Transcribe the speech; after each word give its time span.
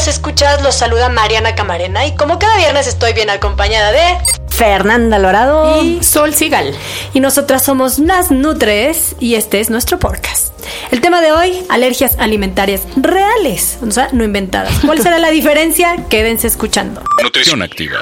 Queridos 0.00 0.16
escuchas, 0.16 0.62
los 0.62 0.74
saluda 0.74 1.08
Mariana 1.10 1.54
Camarena 1.54 2.06
y 2.06 2.14
como 2.14 2.38
cada 2.38 2.56
viernes 2.56 2.86
estoy 2.86 3.12
bien 3.12 3.28
acompañada 3.28 3.92
de 3.92 4.16
Fernanda 4.48 5.16
Alvarado 5.16 5.82
y 5.82 6.02
Sol 6.02 6.34
Sigal. 6.34 6.74
Y 7.12 7.20
nosotras 7.20 7.64
somos 7.64 7.98
las 7.98 8.30
Nutres 8.30 9.14
y 9.20 9.34
este 9.34 9.60
es 9.60 9.68
nuestro 9.68 9.98
podcast. 9.98 10.54
El 10.90 11.02
tema 11.02 11.20
de 11.20 11.32
hoy, 11.32 11.66
alergias 11.68 12.16
alimentarias 12.18 12.82
reales, 12.96 13.78
o 13.86 13.90
sea, 13.90 14.08
no 14.12 14.24
inventadas. 14.24 14.72
¿Cuál 14.86 15.02
será 15.02 15.18
la 15.18 15.30
diferencia? 15.30 15.96
Quédense 16.08 16.46
escuchando. 16.46 17.02
Nutrición 17.22 17.60
activa. 17.60 18.00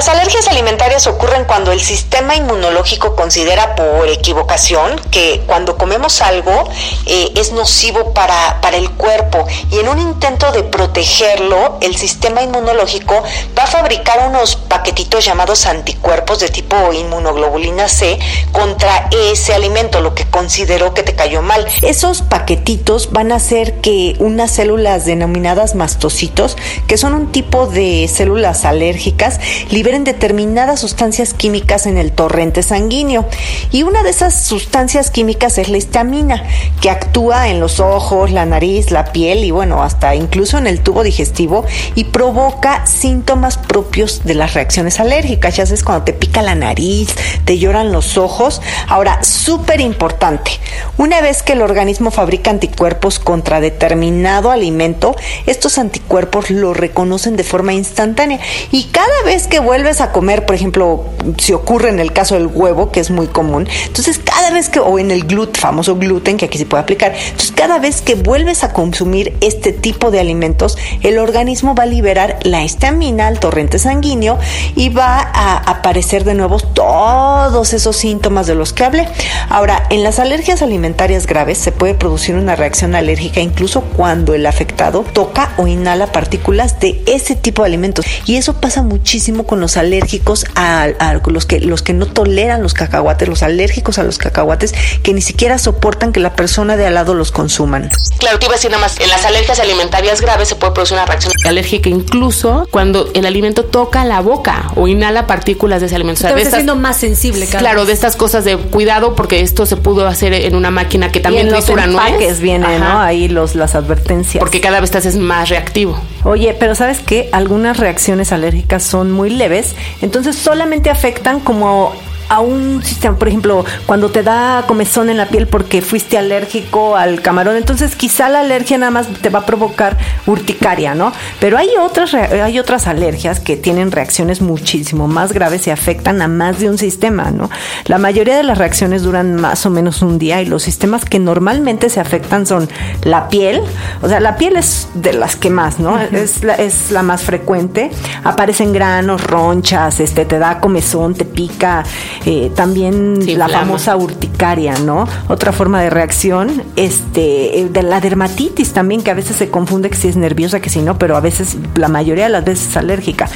Las 0.00 0.08
alergias 0.08 0.48
alimentarias 0.48 1.06
ocurren 1.06 1.44
cuando 1.44 1.72
el 1.72 1.80
sistema 1.82 2.34
inmunológico 2.34 3.14
considera 3.14 3.74
por 3.76 4.08
equivocación 4.08 4.98
que 5.10 5.42
cuando 5.46 5.76
comemos 5.76 6.22
algo 6.22 6.70
eh, 7.04 7.30
es 7.36 7.52
nocivo 7.52 8.14
para, 8.14 8.62
para, 8.62 8.78
el 8.78 8.90
cuerpo 8.92 9.46
y 9.70 9.78
en 9.78 9.88
un 9.88 9.98
intento 9.98 10.52
de 10.52 10.62
protegerlo, 10.62 11.76
el 11.82 11.96
sistema 11.96 12.40
inmunológico 12.40 13.22
va 13.58 13.64
a 13.64 13.66
fabricar 13.66 14.26
unos 14.26 14.56
paquetitos 14.56 15.22
llamados 15.26 15.66
anticuerpos 15.66 16.40
de 16.40 16.48
tipo 16.48 16.94
inmunoglobulina 16.94 17.86
C 17.86 18.18
contra 18.52 19.10
ese 19.10 19.52
alimento, 19.52 20.00
lo 20.00 20.14
que 20.14 20.24
consideró 20.24 20.94
que 20.94 21.02
te 21.02 21.14
cayó 21.14 21.42
mal. 21.42 21.66
Esos 21.82 22.22
paquetitos 22.22 23.12
van 23.12 23.32
a 23.32 23.34
hacer 23.34 23.82
que 23.82 24.16
unas 24.18 24.50
células 24.50 25.04
denominadas 25.04 25.74
mastocitos, 25.74 26.56
que 26.86 26.96
son 26.96 27.12
un 27.12 27.30
tipo 27.32 27.66
de 27.66 28.08
células 28.08 28.64
alérgicas, 28.64 29.40
liberen 29.68 29.89
determinadas 29.98 30.80
sustancias 30.80 31.34
químicas 31.34 31.86
en 31.86 31.98
el 31.98 32.12
torrente 32.12 32.62
sanguíneo. 32.62 33.26
Y 33.70 33.82
una 33.82 34.02
de 34.02 34.10
esas 34.10 34.44
sustancias 34.44 35.10
químicas 35.10 35.58
es 35.58 35.68
la 35.68 35.78
histamina, 35.78 36.44
que 36.80 36.90
actúa 36.90 37.48
en 37.48 37.60
los 37.60 37.80
ojos, 37.80 38.30
la 38.30 38.46
nariz, 38.46 38.90
la 38.90 39.12
piel 39.12 39.44
y 39.44 39.50
bueno, 39.50 39.82
hasta 39.82 40.14
incluso 40.14 40.58
en 40.58 40.66
el 40.66 40.80
tubo 40.80 41.02
digestivo 41.02 41.64
y 41.94 42.04
provoca 42.04 42.86
síntomas 42.86 43.58
propios 43.58 44.24
de 44.24 44.34
las 44.34 44.54
reacciones 44.54 45.00
alérgicas. 45.00 45.56
Ya 45.56 45.66
sabes, 45.66 45.82
cuando 45.82 46.04
te 46.04 46.12
pica 46.12 46.42
la 46.42 46.54
nariz, 46.54 47.14
te 47.44 47.58
lloran 47.58 47.92
los 47.92 48.16
ojos. 48.16 48.62
Ahora, 48.86 49.22
súper 49.24 49.80
importante, 49.80 50.52
una 50.96 51.20
vez 51.20 51.42
que 51.42 51.54
el 51.54 51.62
organismo 51.62 52.10
fabrica 52.10 52.50
anticuerpos 52.50 53.18
contra 53.18 53.60
determinado 53.60 54.50
alimento, 54.50 55.16
estos 55.46 55.78
anticuerpos 55.78 56.50
lo 56.50 56.74
reconocen 56.74 57.36
de 57.36 57.44
forma 57.44 57.72
instantánea 57.72 58.38
y 58.70 58.84
cada 58.84 59.22
vez 59.24 59.46
que 59.46 59.58
vuelves 59.80 60.02
a 60.02 60.12
comer, 60.12 60.44
por 60.44 60.54
ejemplo, 60.54 61.04
si 61.38 61.54
ocurre 61.54 61.88
en 61.88 62.00
el 62.00 62.12
caso 62.12 62.34
del 62.34 62.48
huevo, 62.48 62.92
que 62.92 63.00
es 63.00 63.10
muy 63.10 63.28
común, 63.28 63.66
entonces 63.86 64.20
cada 64.22 64.50
vez 64.50 64.68
que, 64.68 64.78
o 64.78 64.98
en 64.98 65.10
el 65.10 65.24
gluten, 65.24 65.58
famoso 65.58 65.96
gluten, 65.96 66.36
que 66.36 66.44
aquí 66.44 66.58
se 66.58 66.66
puede 66.66 66.82
aplicar, 66.82 67.14
entonces 67.14 67.52
cada 67.52 67.78
vez 67.78 68.02
que 68.02 68.14
vuelves 68.14 68.62
a 68.62 68.74
consumir 68.74 69.34
este 69.40 69.72
tipo 69.72 70.10
de 70.10 70.20
alimentos, 70.20 70.76
el 71.02 71.18
organismo 71.18 71.74
va 71.74 71.84
a 71.84 71.86
liberar 71.86 72.38
la 72.42 72.62
histamina 72.62 73.26
al 73.26 73.40
torrente 73.40 73.78
sanguíneo 73.78 74.38
y 74.76 74.90
va 74.90 75.18
a 75.18 75.56
aparecer 75.56 76.24
de 76.24 76.34
nuevo 76.34 76.58
todos 76.60 77.72
esos 77.72 77.96
síntomas 77.96 78.46
de 78.46 78.54
los 78.54 78.74
que 78.74 78.84
hablé. 78.84 79.08
Ahora, 79.48 79.84
en 79.88 80.02
las 80.02 80.18
alergias 80.18 80.60
alimentarias 80.60 81.26
graves 81.26 81.56
se 81.56 81.72
puede 81.72 81.94
producir 81.94 82.34
una 82.34 82.54
reacción 82.54 82.94
alérgica 82.94 83.40
incluso 83.40 83.80
cuando 83.80 84.34
el 84.34 84.44
afectado 84.44 85.06
toca 85.14 85.54
o 85.56 85.66
inhala 85.66 86.12
partículas 86.12 86.80
de 86.80 87.02
ese 87.06 87.34
tipo 87.34 87.62
de 87.62 87.68
alimentos. 87.68 88.04
Y 88.26 88.36
eso 88.36 88.60
pasa 88.60 88.82
muchísimo 88.82 89.44
con 89.44 89.60
los 89.60 89.69
alérgicos 89.76 90.44
a, 90.54 90.88
a, 90.98 91.20
los 91.26 91.46
que 91.46 91.60
los 91.60 91.82
que 91.82 91.92
no 91.92 92.06
toleran 92.06 92.62
los 92.62 92.74
cacahuates, 92.74 93.28
los 93.28 93.42
alérgicos 93.42 93.98
a 93.98 94.02
los 94.02 94.18
cacahuates, 94.18 94.74
que 95.02 95.12
ni 95.12 95.20
siquiera 95.20 95.58
soportan 95.58 96.12
que 96.12 96.20
la 96.20 96.34
persona 96.34 96.76
de 96.76 96.86
al 96.86 96.94
lado 96.94 97.14
los 97.14 97.32
consuman. 97.32 97.90
Claro, 98.18 98.38
te 98.38 98.46
iba 98.46 98.54
a 98.54 98.56
decir 98.56 98.70
nada 98.70 98.82
más, 98.82 98.98
en 99.00 99.08
las 99.08 99.24
alergias 99.24 99.60
alimentarias 99.60 100.20
graves 100.20 100.48
se 100.48 100.56
puede 100.56 100.72
producir 100.72 100.96
una 100.96 101.06
reacción 101.06 101.32
alérgica 101.44 101.88
incluso 101.88 102.66
cuando 102.70 103.10
el 103.14 103.26
alimento 103.26 103.64
toca 103.64 104.04
la 104.04 104.20
boca 104.20 104.70
o 104.76 104.88
inhala 104.88 105.26
partículas 105.26 105.80
de 105.80 105.86
ese 105.86 105.96
alimento. 105.96 106.20
O 106.20 106.22
sea, 106.22 106.34
de 106.34 106.42
estas, 106.42 106.54
siendo 106.54 106.76
más 106.76 106.96
sensible, 106.96 107.46
cada 107.46 107.60
Claro, 107.60 107.84
de 107.84 107.92
estas 107.92 108.16
cosas 108.16 108.44
de 108.44 108.56
cuidado 108.56 109.14
porque 109.14 109.40
esto 109.40 109.66
se 109.66 109.76
pudo 109.76 110.06
hacer 110.06 110.34
en 110.34 110.54
una 110.54 110.70
máquina 110.70 111.12
que 111.12 111.20
también 111.20 111.46
y 111.46 111.48
en 111.48 111.54
los 111.54 111.64
tritura 111.64 111.86
no 111.86 112.00
es. 112.04 112.40
viene, 112.40 112.78
¿no? 112.78 113.00
Ahí 113.00 113.28
los 113.28 113.54
las 113.54 113.74
advertencias. 113.74 114.40
Porque 114.40 114.60
cada 114.60 114.80
vez 114.80 114.90
te 114.90 114.98
haces 114.98 115.16
más 115.16 115.48
reactivo. 115.48 116.00
Oye, 116.24 116.54
pero 116.58 116.74
¿sabes 116.74 117.00
qué? 117.00 117.28
Algunas 117.32 117.78
reacciones 117.78 118.32
alérgicas 118.32 118.82
son 118.82 119.10
muy 119.10 119.30
leves, 119.30 119.74
entonces 120.02 120.36
solamente 120.36 120.90
afectan 120.90 121.40
como 121.40 121.94
a 122.30 122.40
un 122.40 122.82
sistema, 122.84 123.18
por 123.18 123.26
ejemplo, 123.26 123.64
cuando 123.86 124.10
te 124.10 124.22
da 124.22 124.64
comezón 124.68 125.10
en 125.10 125.16
la 125.16 125.26
piel 125.26 125.48
porque 125.48 125.82
fuiste 125.82 126.16
alérgico 126.16 126.96
al 126.96 127.22
camarón, 127.22 127.56
entonces 127.56 127.96
quizá 127.96 128.28
la 128.28 128.40
alergia 128.40 128.78
nada 128.78 128.92
más 128.92 129.08
te 129.08 129.30
va 129.30 129.40
a 129.40 129.46
provocar 129.46 129.98
urticaria, 130.26 130.94
¿no? 130.94 131.12
Pero 131.40 131.58
hay 131.58 131.70
otras 131.78 132.14
hay 132.14 132.58
otras 132.60 132.86
alergias 132.86 133.40
que 133.40 133.56
tienen 133.56 133.90
reacciones 133.90 134.40
muchísimo 134.40 135.08
más 135.08 135.32
graves 135.32 135.66
y 135.66 135.70
afectan 135.70 136.22
a 136.22 136.28
más 136.28 136.60
de 136.60 136.70
un 136.70 136.78
sistema, 136.78 137.32
¿no? 137.32 137.50
La 137.86 137.98
mayoría 137.98 138.36
de 138.36 138.44
las 138.44 138.58
reacciones 138.58 139.02
duran 139.02 139.34
más 139.34 139.66
o 139.66 139.70
menos 139.70 140.00
un 140.00 140.20
día 140.20 140.40
y 140.40 140.46
los 140.46 140.62
sistemas 140.62 141.04
que 141.04 141.18
normalmente 141.18 141.90
se 141.90 141.98
afectan 141.98 142.46
son 142.46 142.68
la 143.02 143.28
piel, 143.28 143.60
o 144.02 144.08
sea, 144.08 144.20
la 144.20 144.36
piel 144.36 144.56
es 144.56 144.88
de 144.94 145.14
las 145.14 145.34
que 145.34 145.50
más, 145.50 145.80
¿no? 145.80 145.98
es, 146.00 146.44
la, 146.44 146.54
es 146.54 146.92
la 146.92 147.02
más 147.02 147.22
frecuente, 147.22 147.90
aparecen 148.22 148.72
granos, 148.72 149.24
ronchas, 149.24 149.98
este 149.98 150.24
te 150.24 150.38
da 150.38 150.60
comezón, 150.60 151.14
te 151.14 151.24
pica, 151.24 151.82
eh, 152.26 152.50
también 152.54 153.18
Sí, 153.22 153.36
la 153.36 153.48
famosa 153.48 153.96
urticaria, 153.96 154.78
¿no? 154.78 155.06
Otra 155.28 155.52
forma 155.52 155.80
de 155.80 155.90
reacción, 155.90 156.62
este, 156.76 157.60
eh, 157.60 157.68
de 157.68 157.82
la 157.82 158.00
dermatitis 158.00 158.72
también, 158.72 159.02
que 159.02 159.10
a 159.10 159.14
veces 159.14 159.36
se 159.36 159.48
confunde 159.50 159.90
que 159.90 159.96
si 159.96 160.08
es 160.08 160.16
nerviosa, 160.16 160.60
que 160.60 160.70
si 160.70 160.82
no, 160.82 160.98
pero 160.98 161.16
a 161.16 161.20
veces, 161.20 161.56
la 161.74 161.88
mayoría 161.88 162.24
de 162.24 162.30
las 162.30 162.44
veces 162.44 162.68
es 162.68 162.76
alérgica. 162.76 163.28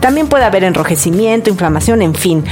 También 0.00 0.28
puede 0.28 0.44
haber 0.44 0.64
enrojecimiento, 0.64 1.50
inflamación, 1.50 2.02
en 2.02 2.14
fin. 2.14 2.44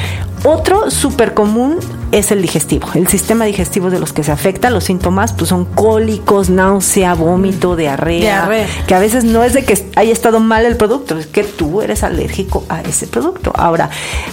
Otro 0.45 0.91
súper 0.91 1.35
común 1.35 1.79
es 2.13 2.31
el 2.31 2.41
digestivo. 2.43 2.89
El 2.95 3.09
sistema 3.09 3.45
digestivo 3.45 3.91
de 3.91 3.99
los 3.99 4.13
que 4.13 4.23
se 4.25 4.33
afecta, 4.33 4.71
los 4.71 4.85
síntomas 4.85 5.33
pues 5.33 5.49
son 5.51 5.65
cólicos, 5.65 6.51
náusea, 6.51 7.15
vómito, 7.15 7.77
diarrea, 7.77 8.21
Diarrea. 8.21 8.67
que 8.87 8.95
a 8.95 8.99
veces 8.99 9.25
no 9.25 9.43
es 9.45 9.53
de 9.55 9.65
que 9.65 9.91
haya 9.97 10.13
estado 10.13 10.41
mal 10.41 10.65
el 10.65 10.77
producto, 10.77 11.19
es 11.19 11.27
que 11.27 11.43
tú 11.45 11.83
eres 11.83 12.03
alérgico 12.05 12.65
a 12.69 12.81
ese 12.83 13.07
producto. 13.07 13.53
Ahora, 13.57 13.91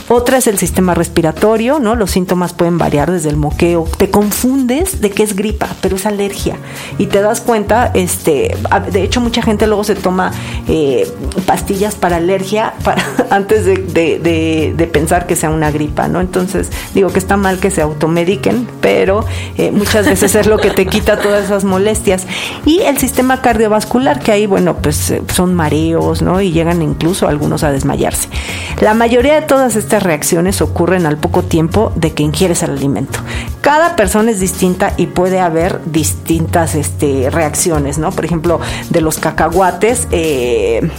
otra 0.08 0.38
es 0.38 0.48
el 0.48 0.58
sistema 0.58 0.94
respiratorio, 0.94 1.80
¿no? 1.80 1.96
Los 1.96 2.12
síntomas 2.12 2.54
pueden 2.54 2.78
variar 2.78 3.12
desde 3.12 3.30
el 3.30 3.38
moqueo. 3.38 3.86
Te 3.98 4.10
confundes 4.10 5.02
de 5.02 5.10
que 5.12 5.24
es 5.24 5.36
gripa, 5.36 5.68
pero 5.82 5.96
es 5.96 6.06
alergia. 6.06 6.58
Y 6.98 7.08
te 7.08 7.22
das 7.22 7.42
cuenta, 7.42 7.92
este, 7.94 8.56
de 8.92 9.04
hecho, 9.04 9.20
mucha 9.22 9.42
gente 9.42 9.68
luego 9.68 9.84
se 9.84 9.96
toma 9.96 10.32
eh, 10.68 11.12
pastillas 11.46 11.96
para 11.96 12.18
alergia 12.18 12.74
para, 12.84 13.04
antes 13.30 13.66
de, 13.66 13.78
de- 13.78 14.20
de- 14.20 14.74
de 14.78 14.88
pensar 14.88 15.26
que 15.28 15.36
sea 15.36 15.50
una 15.50 15.72
gripa, 15.72 16.08
¿no? 16.08 16.22
Entonces, 16.22 16.70
digo 16.94 17.10
que 17.10 17.20
está 17.20 17.36
mal 17.38 17.60
que 17.64 17.72
se 17.72 17.82
automediquen, 17.82 18.68
pero 18.82 19.26
eh, 19.58 19.72
muchas 19.72 20.06
veces 20.06 20.36
es 20.36 20.48
lo 20.48 20.58
que 20.58 20.70
te 20.70 20.86
quita 20.86 21.18
todas 21.18 21.46
esas 21.46 21.64
molestias. 21.64 22.28
Y 22.66 22.82
el 22.82 22.98
sistema 22.98 23.42
cardiovascular, 23.42 24.20
que 24.20 24.34
ahí, 24.34 24.48
bueno, 24.48 24.76
pues 24.76 25.12
eh, 25.12 25.22
son 25.34 25.54
mareos, 25.54 26.22
¿no? 26.22 26.42
Y 26.42 26.52
llegan 26.52 26.82
incluso 26.82 27.26
algunos 27.26 27.64
a 27.64 27.72
desmayarse. 27.72 28.28
La 28.82 28.94
mayoría 28.94 29.36
de 29.36 29.44
todas 29.44 29.78
estas 29.78 30.04
reacciones 30.04 30.62
ocurren 30.62 31.06
al 31.06 31.16
poco 31.16 31.42
tiempo 31.42 31.94
de 31.96 32.12
que 32.12 32.24
ingieres 32.24 32.64
el 32.64 32.72
alimento. 32.72 33.20
Cada 33.62 33.96
persona 33.96 34.32
es 34.32 34.42
distinta 34.42 34.92
y 34.98 35.08
puede 35.08 35.40
haber 35.40 35.80
distintas 35.86 36.76
este, 36.76 37.30
reacciones, 37.30 37.98
¿no? 37.98 38.12
Por 38.12 38.26
ejemplo, 38.26 38.60
de 38.90 39.00
los 39.00 39.20
cacahuates, 39.20 40.10
eh, 40.12 40.92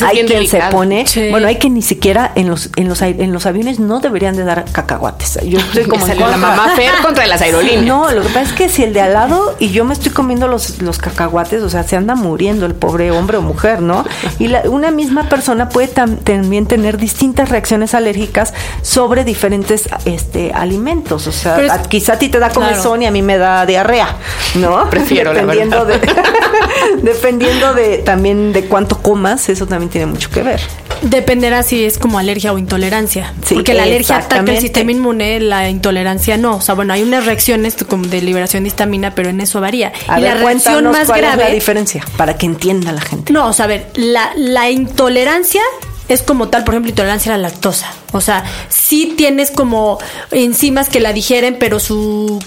hay 0.00 0.24
quien 0.24 0.46
se 0.46 0.60
pone, 0.70 1.04
bueno, 1.30 1.46
hay 1.46 1.56
que 1.56 1.70
ni 1.70 1.82
siquiera 1.82 2.32
en 2.34 2.48
los 2.48 2.70
en 2.76 2.88
los 2.88 3.02
en 3.02 3.32
los 3.32 3.46
aviones 3.46 3.78
no 3.78 4.00
deberían 4.00 4.36
de 4.36 4.44
dar 4.44 4.64
cacahuates. 4.70 5.38
Yo 5.44 5.58
estoy 5.74 5.84
como 5.84 6.06
en 6.06 6.18
la 6.18 6.36
mamá 6.36 6.72
Fer 6.76 6.92
contra 7.02 7.26
las 7.26 7.40
aerolíneas. 7.40 7.84
No, 7.84 8.10
lo 8.10 8.22
que 8.22 8.28
pasa 8.28 8.42
es 8.42 8.52
que 8.52 8.68
si 8.68 8.82
el 8.82 8.92
de 8.92 9.00
al 9.00 9.12
lado 9.12 9.56
y 9.58 9.70
yo 9.70 9.84
me 9.84 9.92
estoy 9.92 10.12
comiendo 10.12 10.48
los, 10.48 10.80
los 10.82 10.98
cacahuates, 10.98 11.62
o 11.62 11.70
sea, 11.70 11.82
se 11.82 11.96
anda 11.96 12.14
muriendo 12.14 12.66
el 12.66 12.74
pobre 12.74 13.10
hombre 13.10 13.36
o 13.36 13.42
mujer, 13.42 13.82
¿no? 13.82 14.04
Y 14.38 14.48
la, 14.48 14.62
una 14.68 14.90
misma 14.90 15.28
persona 15.28 15.68
puede 15.68 15.88
también 15.88 16.66
tener 16.66 16.96
distintas 16.96 17.48
reacciones 17.48 17.94
alérgicas 17.94 18.54
sobre 18.82 19.24
diferentes 19.24 19.88
este 20.04 20.52
alimentos, 20.52 21.26
o 21.26 21.32
sea, 21.32 21.82
quizá 21.88 22.14
a 22.14 22.18
ti 22.18 22.28
te 22.28 22.38
da 22.38 22.50
comezón 22.50 23.02
y 23.02 23.06
a 23.06 23.10
mí 23.10 23.22
me 23.22 23.38
da 23.38 23.66
diarrea, 23.66 24.16
¿no? 24.56 24.88
Prefiero 24.90 25.32
dependiendo 25.34 25.84
de 25.84 26.00
dependiendo 27.02 27.74
de 27.74 27.98
también 27.98 28.52
de 28.52 28.64
cuánto 28.64 28.98
comas, 28.98 29.48
eso 29.48 29.66
también 29.66 29.79
tiene 29.88 30.06
mucho 30.06 30.30
que 30.30 30.42
ver. 30.42 30.60
Dependerá 31.02 31.62
si 31.62 31.84
es 31.84 31.98
como 31.98 32.18
alergia 32.18 32.52
o 32.52 32.58
intolerancia. 32.58 33.32
porque 33.48 33.74
la 33.74 33.84
alergia 33.84 34.18
ataca 34.18 34.52
el 34.52 34.60
sistema 34.60 34.92
inmune, 34.92 35.40
la 35.40 35.68
intolerancia 35.68 36.36
no. 36.36 36.56
O 36.56 36.60
sea, 36.60 36.74
bueno, 36.74 36.92
hay 36.92 37.02
unas 37.02 37.24
reacciones 37.26 37.76
como 37.88 38.06
de 38.06 38.20
liberación 38.22 38.64
de 38.64 38.68
histamina, 38.68 39.14
pero 39.14 39.30
en 39.30 39.40
eso 39.40 39.60
varía. 39.60 39.92
y 40.16 40.20
la 40.20 40.34
reacción 40.34 40.84
más 40.84 41.08
grave. 41.08 41.42
Es 41.42 41.48
la 41.48 41.54
diferencia? 41.54 42.04
Para 42.16 42.36
que 42.36 42.46
entienda 42.46 42.92
la 42.92 43.00
gente. 43.00 43.32
No, 43.32 43.46
o 43.46 43.52
sea, 43.52 43.64
a 43.64 43.68
ver, 43.68 43.86
la, 43.94 44.32
la 44.36 44.70
intolerancia 44.70 45.62
es 46.08 46.22
como 46.22 46.48
tal, 46.48 46.64
por 46.64 46.74
ejemplo, 46.74 46.90
intolerancia 46.90 47.32
a 47.32 47.38
la 47.38 47.48
lactosa. 47.48 47.92
O 48.12 48.20
sea, 48.20 48.44
sí 48.68 49.14
tienes 49.16 49.50
como 49.50 49.98
enzimas 50.32 50.88
que 50.88 51.00
la 51.00 51.12
digieren, 51.12 51.56
pero 51.58 51.78
su 51.78 52.42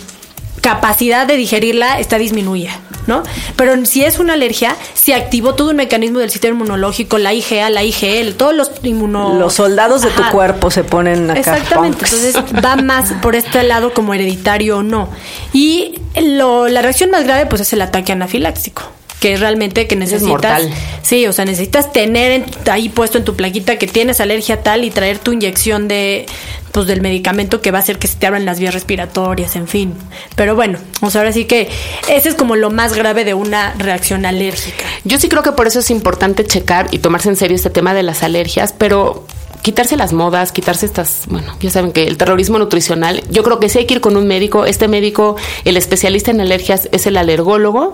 capacidad 0.62 1.28
de 1.28 1.36
digerirla 1.36 2.00
está 2.00 2.18
disminuida, 2.18 2.72
¿no? 3.08 3.24
Pero 3.56 3.86
si 3.86 4.04
es 4.04 4.20
una 4.20 4.34
alergia, 4.34 4.76
se 4.94 5.14
activó 5.14 5.56
todo 5.56 5.70
un 5.70 5.78
mecanismo 5.78 6.20
del 6.20 6.30
sistema 6.30 6.56
inmunológico, 6.56 7.18
la 7.18 7.34
IgA, 7.34 7.70
la 7.70 7.84
IgL, 7.84 8.36
todos 8.36 8.56
los 8.56 8.72
inmuno... 8.84 9.34
Los 9.40 9.54
soldados 9.56 10.02
de 10.02 10.10
tu 10.10 10.24
cuerpo 10.32 10.72
se 10.72 10.84
ponen 10.84 11.30
acá. 11.30 11.40
Exactamente, 11.40 12.06
entonces 12.06 12.36
va 12.64 12.76
más 12.76 13.14
por 13.22 13.36
este 13.36 13.64
lado 13.64 13.94
como 13.94 14.14
hereditario 14.14 14.78
o 14.78 14.84
no. 14.84 15.10
Y 15.54 16.00
la 16.16 16.82
reacción 16.82 17.12
más 17.12 17.24
grave 17.24 17.46
pues 17.46 17.62
es 17.62 17.74
el 17.74 17.82
ataque 17.82 18.12
anafiláctico 18.12 18.84
que 19.24 19.38
realmente 19.38 19.88
que 19.88 19.96
necesitas. 19.96 20.22
Es 20.22 20.30
mortal. 20.30 20.70
Sí, 21.02 21.26
o 21.28 21.32
sea, 21.32 21.46
necesitas 21.46 21.94
tener 21.94 22.44
ahí 22.70 22.90
puesto 22.90 23.18
en 23.18 23.24
tu 23.24 23.38
plaquita 23.38 23.78
que 23.78 23.88
tienes 23.88 24.20
alergia 24.20 24.62
tal 24.64 24.84
y 24.84 24.92
traer 24.92 25.18
tu 25.18 25.32
inyección 25.32 25.88
de 25.88 26.26
pues 26.74 26.88
del 26.88 27.00
medicamento 27.00 27.62
que 27.62 27.72
va 27.72 27.78
a 27.78 27.82
hacer 27.82 28.00
que 28.00 28.08
se 28.08 28.18
te 28.18 28.28
abran 28.28 28.46
las 28.46 28.60
vías 28.60 28.74
respiratorias, 28.74 29.56
en 29.56 29.70
fin. 29.70 29.94
Pero 30.36 30.56
bueno, 30.56 30.78
o 31.00 31.10
sea, 31.10 31.22
ahora 31.22 31.32
sí 31.32 31.46
que 31.46 31.70
ese 32.10 32.28
es 32.28 32.36
como 32.36 32.58
lo 32.58 32.70
más 32.70 32.96
grave 32.96 33.24
de 33.24 33.34
una 33.34 33.74
reacción 33.78 34.26
alérgica. 34.26 34.84
Yo 35.06 35.18
sí 35.18 35.30
creo 35.30 35.42
que 35.42 35.54
por 35.54 35.68
eso 35.68 35.80
es 35.80 35.90
importante 35.90 36.44
checar 36.44 36.90
y 36.92 36.98
tomarse 36.98 37.30
en 37.30 37.38
serio 37.38 37.56
este 37.56 37.70
tema 37.70 37.94
de 37.94 38.04
las 38.04 38.24
alergias, 38.24 38.74
pero 38.78 39.26
quitarse 39.64 39.96
las 39.96 40.12
modas, 40.12 40.52
quitarse 40.52 40.86
estas, 40.86 41.24
bueno, 41.28 41.56
ya 41.62 41.72
saben 41.72 41.94
que 41.94 42.04
el 42.04 42.18
terrorismo 42.18 42.60
nutricional, 42.60 43.24
yo 43.32 43.44
creo 43.44 43.62
que 43.62 43.70
sí 43.70 43.80
hay 43.80 43.86
que 43.86 43.96
ir 43.96 44.02
con 44.02 44.18
un 44.18 44.28
médico, 44.28 44.66
este 44.66 44.90
médico, 44.90 45.38
el 45.64 45.78
especialista 45.78 46.32
en 46.32 46.42
alergias 46.42 46.90
es 46.92 47.08
el 47.08 47.16
alergólogo, 47.16 47.94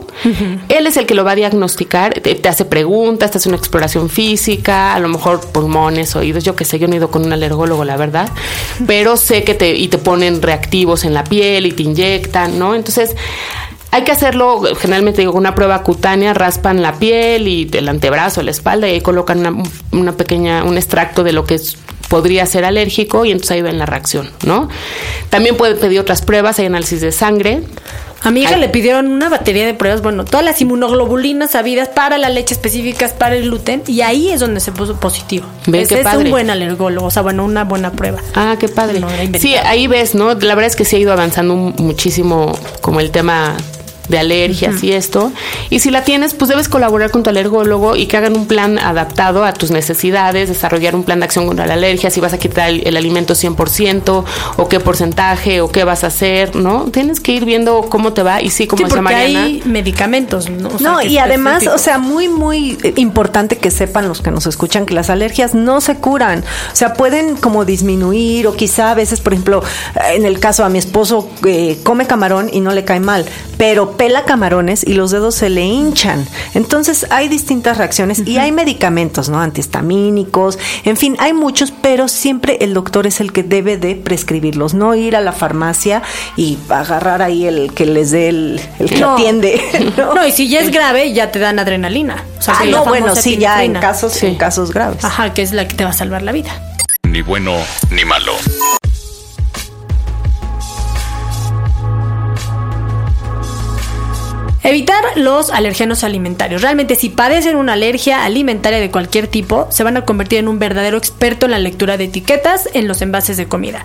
él 0.67 0.87
es 0.87 0.97
el 0.97 1.05
que 1.05 1.13
lo 1.13 1.23
va 1.23 1.31
a 1.31 1.35
diagnosticar, 1.35 2.15
te, 2.15 2.49
hace 2.49 2.65
preguntas, 2.65 3.29
te 3.31 3.37
hace 3.37 3.49
una 3.49 3.57
exploración 3.59 4.09
física, 4.09 4.95
a 4.95 4.99
lo 4.99 5.09
mejor 5.09 5.41
pulmones, 5.51 6.15
oídos, 6.15 6.43
yo 6.43 6.55
qué 6.55 6.65
sé, 6.65 6.79
yo 6.79 6.87
no 6.87 6.95
he 6.95 6.97
ido 6.97 7.11
con 7.11 7.23
un 7.23 7.33
alergólogo, 7.33 7.85
la 7.85 7.97
verdad, 7.97 8.29
pero 8.87 9.15
sé 9.15 9.43
que 9.43 9.53
te, 9.53 9.75
y 9.75 9.89
te 9.89 9.99
ponen 9.99 10.41
reactivos 10.41 11.05
en 11.05 11.13
la 11.13 11.23
piel 11.23 11.67
y 11.67 11.71
te 11.71 11.83
inyectan, 11.83 12.57
¿no? 12.57 12.73
Entonces, 12.73 13.15
hay 13.91 14.03
que 14.03 14.11
hacerlo, 14.11 14.61
generalmente 14.79 15.21
digo, 15.21 15.31
con 15.31 15.39
una 15.39 15.55
prueba 15.55 15.81
cutánea, 15.83 16.33
raspan 16.33 16.81
la 16.81 16.93
piel 16.93 17.47
y 17.47 17.69
el 17.73 17.89
antebrazo, 17.89 18.43
la 18.43 18.51
espalda 18.51 18.87
y 18.87 18.91
ahí 18.91 19.01
colocan 19.01 19.39
una, 19.39 19.63
una 19.91 20.11
pequeña, 20.11 20.63
un 20.63 20.77
extracto 20.77 21.23
de 21.23 21.33
lo 21.33 21.45
que 21.45 21.59
podría 22.09 22.45
ser 22.45 22.65
alérgico 22.65 23.23
y 23.23 23.31
entonces 23.31 23.51
ahí 23.51 23.61
ven 23.61 23.77
la 23.77 23.85
reacción, 23.85 24.29
¿no? 24.45 24.67
También 25.29 25.55
puede 25.55 25.75
pedir 25.75 25.99
otras 25.99 26.21
pruebas, 26.21 26.59
hay 26.59 26.65
análisis 26.65 27.01
de 27.01 27.11
sangre. 27.11 27.61
A 28.21 28.31
mi 28.31 28.41
hija 28.41 28.57
le 28.57 28.67
pidieron 28.67 29.07
una 29.07 29.29
batería 29.29 29.65
de 29.65 29.73
pruebas, 29.73 30.01
bueno, 30.01 30.25
todas 30.25 30.43
las 30.43 30.59
inmunoglobulinas 30.59 31.51
sabidas 31.51 31.87
para 31.87 32.17
la 32.17 32.27
leche 32.27 32.53
específicas 32.53 33.13
para 33.13 33.35
el 33.35 33.43
gluten 33.43 33.81
y 33.87 34.01
ahí 34.01 34.29
es 34.29 34.41
donde 34.41 34.59
se 34.59 34.73
puso 34.73 34.99
positivo. 34.99 35.45
¿Ves 35.67 35.89
es 35.89 36.05
un 36.13 36.29
buen 36.29 36.49
alergólogo, 36.49 37.07
o 37.07 37.11
sea, 37.11 37.21
bueno, 37.21 37.45
una 37.45 37.63
buena 37.63 37.91
prueba. 37.93 38.19
Ah, 38.35 38.57
qué 38.59 38.67
padre. 38.67 39.01
sí, 39.39 39.55
ahí 39.55 39.87
ves, 39.87 40.15
¿no? 40.15 40.33
La 40.33 40.55
verdad 40.55 40.65
es 40.65 40.75
que 40.75 40.83
sí 40.83 40.97
ha 40.97 40.99
ido 40.99 41.13
avanzando 41.13 41.55
muchísimo 41.55 42.57
como 42.81 42.99
el 42.99 43.11
tema 43.11 43.55
de 44.09 44.19
alergias 44.19 44.83
y 44.83 44.91
esto. 44.91 45.31
Y 45.69 45.79
si 45.79 45.91
la 45.91 46.03
tienes, 46.03 46.33
pues 46.33 46.49
debes 46.49 46.67
colaborar 46.67 47.11
con 47.11 47.23
tu 47.23 47.29
alergólogo 47.29 47.95
y 47.95 48.07
que 48.07 48.17
hagan 48.17 48.35
un 48.35 48.47
plan 48.47 48.77
adaptado 48.79 49.45
a 49.45 49.53
tus 49.53 49.71
necesidades, 49.71 50.49
desarrollar 50.49 50.95
un 50.95 51.03
plan 51.03 51.19
de 51.19 51.25
acción 51.25 51.47
contra 51.47 51.65
la 51.65 51.75
alergia, 51.75 52.09
si 52.09 52.19
vas 52.19 52.33
a 52.33 52.37
quitar 52.37 52.69
el, 52.69 52.97
alimento 52.97 53.33
100% 53.33 54.25
o 54.57 54.67
qué 54.67 54.79
porcentaje 54.79 55.61
o 55.61 55.71
qué 55.71 55.83
vas 55.83 56.03
a 56.03 56.07
hacer, 56.07 56.55
¿no? 56.55 56.85
Tienes 56.91 57.19
que 57.19 57.31
ir 57.31 57.45
viendo 57.45 57.83
cómo 57.89 58.13
te 58.13 58.23
va 58.23 58.41
y 58.41 58.49
sí, 58.49 58.67
como 58.67 58.85
sí, 58.85 58.93
porque 58.93 59.15
hay 59.15 59.63
medicamentos, 59.65 60.49
¿no? 60.49 60.69
no, 60.79 61.01
y 61.01 61.17
además, 61.17 61.65
o 61.67 61.77
sea, 61.77 61.97
muy, 61.97 62.27
muy 62.27 62.77
importante 62.97 63.57
que 63.57 63.71
sepan 63.71 64.07
los 64.07 64.21
que 64.21 64.31
nos 64.31 64.47
escuchan 64.47 64.85
que 64.85 64.93
las 64.93 65.09
alergias 65.09 65.53
no 65.53 65.81
se 65.81 65.95
curan. 65.95 66.39
O 66.39 66.75
sea, 66.75 66.93
pueden 66.93 67.35
como 67.35 67.63
disminuir 67.63 68.47
o 68.47 68.55
quizá 68.55 68.91
a 68.91 68.95
veces, 68.95 69.21
por 69.21 69.33
ejemplo, 69.33 69.63
en 70.11 70.25
el 70.25 70.39
caso 70.39 70.65
a 70.65 70.69
mi 70.69 70.79
esposo 70.79 71.29
eh, 71.45 71.77
come 71.83 72.07
camarón 72.07 72.49
y 72.51 72.59
no 72.59 72.71
le 72.71 72.83
cae 72.83 72.99
mal, 72.99 73.25
pero 73.57 73.97
pela 73.99 74.23
camarones 74.23 74.85
y 74.87 74.93
los 74.93 75.11
dedos 75.11 75.35
se 75.35 75.49
le 75.49 75.65
hinchan. 75.65 76.25
Entonces 76.53 77.05
hay 77.09 77.27
distintas 77.27 77.77
reacciones 77.77 78.25
y 78.25 78.37
hay 78.37 78.53
medicamentos, 78.53 79.27
¿no? 79.27 79.41
Antihistamínicos, 79.41 80.57
en 80.85 80.95
fin, 80.95 81.17
hay 81.19 81.33
muchos, 81.33 81.71
pero 81.71 82.07
siempre 82.07 82.57
el 82.61 82.73
doctor 82.73 83.07
es 83.07 83.19
el 83.19 83.33
que 83.33 83.43
debe 83.43 83.75
de 83.75 83.95
prescribirlos, 83.95 84.73
no 84.73 84.95
ir 84.95 85.17
a 85.17 85.21
la 85.21 85.33
farmacia 85.33 86.01
y 86.37 86.57
agarrar 86.69 87.21
ahí 87.21 87.45
el 87.45 87.73
que 87.73 87.85
les 87.85 88.11
dé 88.11 88.29
el, 88.29 88.61
que 88.77 89.03
atiende. 89.03 89.61
¿no? 89.97 90.25
y 90.25 90.31
si 90.31 90.47
ya 90.47 90.61
es 90.61 90.71
grave, 90.71 91.11
ya 91.11 91.29
te 91.33 91.39
dan 91.39 91.59
adrenalina. 91.59 92.23
ah, 92.47 92.63
no, 92.71 92.85
bueno, 92.85 93.17
sí, 93.17 93.35
ya 93.35 93.65
en 93.65 93.73
casos, 93.73 94.23
en 94.23 94.35
casos 94.35 94.71
graves. 94.71 95.03
Ajá, 95.03 95.33
que 95.33 95.41
es 95.41 95.51
la 95.51 95.67
que 95.67 95.75
te 95.75 95.83
va 95.83 95.89
a 95.89 95.93
salvar 95.93 96.21
la 96.21 96.31
vida. 96.31 96.51
Ni 97.03 97.21
bueno 97.21 97.57
ni 97.91 98.05
malo. 98.05 98.31
Evitar 104.69 105.03
los 105.15 105.49
alergenos 105.49 106.03
alimentarios. 106.03 106.61
Realmente 106.61 106.93
si 106.93 107.09
padecen 107.09 107.55
una 107.55 107.73
alergia 107.73 108.23
alimentaria 108.23 108.77
de 108.77 108.91
cualquier 108.91 109.27
tipo, 109.27 109.65
se 109.71 109.83
van 109.83 109.97
a 109.97 110.05
convertir 110.05 110.37
en 110.37 110.47
un 110.47 110.59
verdadero 110.59 110.95
experto 110.95 111.47
en 111.47 111.53
la 111.53 111.57
lectura 111.57 111.97
de 111.97 112.03
etiquetas 112.03 112.69
en 112.73 112.87
los 112.87 113.01
envases 113.01 113.35
de 113.37 113.47
comida. 113.47 113.83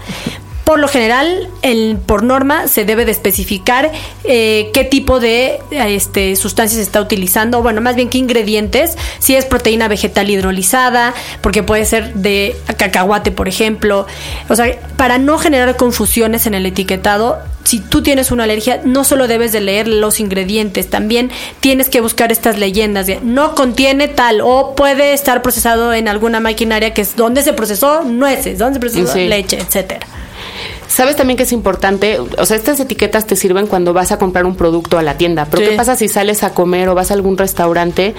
Por 0.64 0.78
lo 0.78 0.88
general, 0.88 1.48
el, 1.60 1.98
por 2.04 2.22
norma, 2.22 2.68
se 2.68 2.86
debe 2.86 3.04
de 3.04 3.10
especificar 3.10 3.92
eh, 4.24 4.70
qué 4.72 4.84
tipo 4.84 5.20
de 5.20 5.60
este, 5.70 6.36
sustancias 6.36 6.80
está 6.80 7.02
utilizando, 7.02 7.62
bueno, 7.62 7.82
más 7.82 7.96
bien 7.96 8.08
qué 8.08 8.16
ingredientes, 8.16 8.96
si 9.18 9.36
es 9.36 9.44
proteína 9.44 9.88
vegetal 9.88 10.30
hidrolizada, 10.30 11.12
porque 11.42 11.62
puede 11.62 11.84
ser 11.84 12.14
de 12.14 12.56
cacahuate, 12.78 13.30
por 13.30 13.46
ejemplo. 13.46 14.06
O 14.48 14.56
sea, 14.56 14.74
para 14.96 15.18
no 15.18 15.38
generar 15.38 15.76
confusiones 15.76 16.46
en 16.46 16.54
el 16.54 16.64
etiquetado, 16.64 17.38
si 17.64 17.80
tú 17.80 18.02
tienes 18.02 18.30
una 18.30 18.44
alergia, 18.44 18.80
no 18.84 19.04
solo 19.04 19.26
debes 19.26 19.52
de 19.52 19.60
leer 19.60 19.88
los 19.88 20.20
ingredientes, 20.20 20.88
también 20.88 21.30
tienes 21.60 21.88
que 21.88 22.00
buscar 22.00 22.30
estas 22.32 22.58
leyendas 22.58 23.06
de 23.06 23.20
no 23.22 23.54
contiene 23.54 24.08
tal 24.08 24.40
o 24.42 24.74
puede 24.74 25.12
estar 25.12 25.42
procesado 25.42 25.92
en 25.92 26.08
alguna 26.08 26.40
maquinaria 26.40 26.94
que 26.94 27.02
es 27.02 27.16
donde 27.16 27.42
se 27.42 27.52
procesó 27.52 28.02
nueces, 28.02 28.58
donde 28.58 28.74
se 28.74 28.80
procesó 28.80 29.18
leche, 29.18 29.58
etcétera. 29.58 30.06
Sabes 30.88 31.16
también 31.16 31.36
que 31.36 31.44
es 31.44 31.52
importante, 31.52 32.18
o 32.18 32.46
sea, 32.46 32.56
estas 32.56 32.78
etiquetas 32.78 33.26
te 33.26 33.36
sirven 33.36 33.66
cuando 33.66 33.92
vas 33.92 34.12
a 34.12 34.18
comprar 34.18 34.46
un 34.46 34.54
producto 34.54 34.98
a 34.98 35.02
la 35.02 35.16
tienda, 35.16 35.46
pero 35.50 35.68
¿qué 35.68 35.76
pasa 35.76 35.96
si 35.96 36.08
sales 36.08 36.42
a 36.42 36.54
comer 36.54 36.88
o 36.88 36.94
vas 36.94 37.10
a 37.10 37.14
algún 37.14 37.36
restaurante? 37.38 38.14